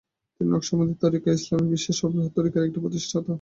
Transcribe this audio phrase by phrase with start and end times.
[0.35, 3.29] তিনি নকশবন্দি তরিকার, ইসলামি বিশ্বের সর্ববৃহৎ তরিকার একটি, প্রতিষ্ঠাতা।